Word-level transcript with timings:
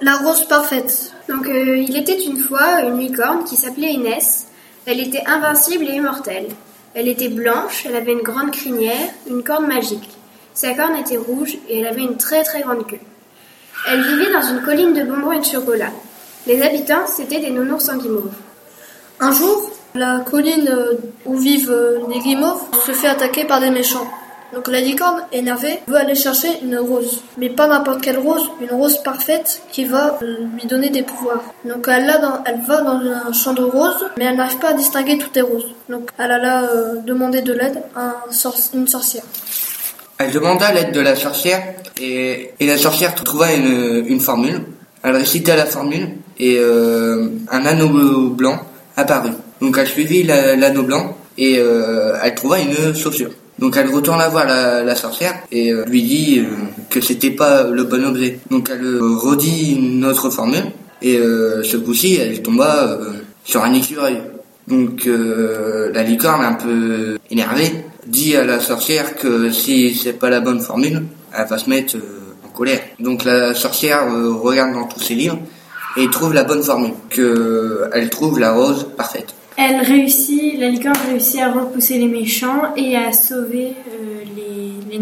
La 0.00 0.16
rose 0.16 0.46
parfaite. 0.46 1.12
Donc 1.28 1.46
euh, 1.46 1.76
il 1.76 1.96
était 1.96 2.20
une 2.20 2.40
fois 2.40 2.82
une 2.82 2.98
licorne 2.98 3.44
qui 3.44 3.56
s'appelait 3.56 3.92
Inès. 3.92 4.46
Elle 4.86 5.00
était 5.00 5.22
invincible 5.26 5.84
et 5.84 5.94
immortelle. 5.94 6.48
Elle 6.94 7.08
était 7.08 7.28
blanche, 7.28 7.84
elle 7.86 7.96
avait 7.96 8.12
une 8.12 8.22
grande 8.22 8.50
crinière, 8.50 9.08
une 9.28 9.42
corne 9.42 9.66
magique. 9.66 10.10
Sa 10.52 10.74
corne 10.74 10.96
était 10.96 11.16
rouge 11.16 11.56
et 11.68 11.80
elle 11.80 11.86
avait 11.86 12.02
une 12.02 12.16
très 12.16 12.42
très 12.42 12.62
grande 12.62 12.86
queue. 12.86 13.00
Elle 13.88 14.02
vivait 14.02 14.32
dans 14.32 14.42
une 14.42 14.62
colline 14.62 14.94
de 14.94 15.02
bonbons 15.02 15.32
et 15.32 15.40
de 15.40 15.44
chocolat. 15.44 15.90
Les 16.46 16.60
habitants, 16.62 17.06
c'étaient 17.06 17.40
des 17.40 17.50
nounours 17.50 17.88
en 17.88 17.96
guimauve. 17.96 18.32
Un 19.20 19.32
jour, 19.32 19.70
la 19.94 20.20
colline 20.28 20.70
où 21.24 21.36
vivent 21.36 21.70
euh, 21.70 22.00
les 22.08 22.18
guimauves 22.18 22.62
se 22.84 22.92
fait 22.92 23.08
attaquer 23.08 23.44
par 23.44 23.60
des 23.60 23.70
méchants. 23.70 24.08
Donc 24.54 24.68
la 24.68 24.80
licorne, 24.80 25.22
énervée, 25.32 25.80
veut 25.86 25.96
aller 25.96 26.14
chercher 26.14 26.48
une 26.62 26.78
rose. 26.78 27.22
Mais 27.38 27.50
pas 27.50 27.66
n'importe 27.66 28.00
quelle 28.02 28.18
rose, 28.18 28.48
une 28.60 28.70
rose 28.70 29.02
parfaite 29.02 29.62
qui 29.72 29.84
va 29.84 30.18
euh, 30.22 30.46
lui 30.54 30.66
donner 30.66 30.90
des 30.90 31.02
pouvoirs. 31.02 31.42
Donc 31.64 31.88
elle, 31.88 32.06
va 32.66 32.80
dans 32.82 33.00
un 33.28 33.32
champ 33.32 33.52
de 33.52 33.62
roses, 33.62 34.06
mais 34.16 34.24
elle 34.24 34.36
n'arrive 34.36 34.58
pas 34.58 34.70
à 34.70 34.72
distinguer 34.74 35.18
toutes 35.18 35.34
les 35.34 35.42
roses. 35.42 35.74
Donc 35.88 36.10
elle 36.18 36.30
a 36.30 36.38
là 36.38 36.62
euh, 36.62 36.96
demandé 37.04 37.42
de 37.42 37.52
l'aide 37.52 37.82
à 37.96 38.14
une 38.74 38.86
sorcière. 38.86 39.24
Elle 40.18 40.30
demanda 40.30 40.72
l'aide 40.72 40.92
de 40.92 41.00
la 41.00 41.16
sorcière 41.16 41.60
et, 42.00 42.52
la 42.60 42.78
sorcière 42.78 43.14
trouva 43.14 43.52
une, 43.52 44.04
une 44.06 44.20
formule. 44.20 44.62
Elle 45.02 45.16
récita 45.16 45.56
la 45.56 45.66
formule 45.66 46.08
et 46.38 46.56
euh, 46.58 47.28
un 47.50 47.66
anneau 47.66 48.30
blanc 48.30 48.60
apparut. 48.96 49.34
Donc 49.60 49.76
elle 49.78 49.86
suivit 49.86 50.22
l'anneau 50.22 50.82
blanc 50.82 51.16
et 51.36 51.56
euh, 51.58 52.16
elle 52.22 52.34
trouva 52.34 52.58
une 52.60 52.94
chaussure. 52.94 53.30
Donc 53.58 53.76
elle 53.76 53.90
retourne 53.90 54.20
voir 54.30 54.46
la, 54.46 54.82
la 54.82 54.94
sorcière 54.94 55.34
et 55.52 55.72
euh, 55.72 55.84
lui 55.86 56.02
dit 56.02 56.40
euh, 56.40 56.44
que 56.90 57.00
c'était 57.00 57.30
pas 57.30 57.64
le 57.64 57.84
bon 57.84 58.04
objet. 58.04 58.40
Donc 58.50 58.70
elle 58.70 58.84
euh, 58.84 59.16
redit 59.16 59.74
une 59.74 60.04
autre 60.04 60.30
formule 60.30 60.64
et 61.02 61.18
ce 61.18 61.76
coup-ci 61.76 62.14
elle 62.14 62.40
tomba 62.40 62.98
sur 63.44 63.62
un 63.62 63.74
écureuil. 63.74 64.22
Donc 64.66 65.06
la 65.06 66.02
licorne 66.02 66.42
un 66.42 66.54
peu 66.54 67.18
énervée 67.30 67.84
dit 68.06 68.34
à 68.36 68.44
la 68.44 68.58
sorcière 68.58 69.14
que 69.16 69.50
si 69.50 69.94
c'est 69.94 70.14
pas 70.14 70.30
la 70.30 70.40
bonne 70.40 70.60
formule, 70.60 71.02
elle 71.36 71.46
va 71.46 71.58
se 71.58 71.68
mettre 71.68 71.96
en 72.42 72.48
colère. 72.56 72.80
Donc 73.00 73.24
la 73.24 73.54
sorcière 73.54 74.06
regarde 74.40 74.72
dans 74.72 74.84
tous 74.84 75.00
ses 75.00 75.14
livres 75.14 75.36
et 75.98 76.08
trouve 76.08 76.32
la 76.32 76.44
bonne 76.44 76.62
formule, 76.62 76.94
que 77.10 77.82
elle 77.92 78.08
trouve 78.08 78.38
la 78.38 78.52
rose 78.52 78.86
parfaite. 78.96 79.34
Elle 79.56 79.80
réussit, 79.80 80.58
la 80.58 80.70
réussit 81.08 81.40
à 81.40 81.52
repousser 81.52 81.98
les 81.98 82.08
méchants 82.08 82.74
et 82.76 82.96
à 82.96 83.12
sauver 83.12 83.74
euh, 83.88 84.24
les, 84.36 84.72
les 84.90 84.98